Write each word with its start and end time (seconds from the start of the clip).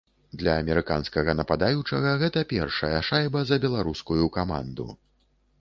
Для 0.41 0.53
амерыканскага 0.61 1.35
нападаючага 1.41 2.13
гэта 2.23 2.45
першая 2.53 2.97
шайба 3.11 3.45
за 3.51 3.55
беларускую 3.69 4.25
каманду. 4.39 4.91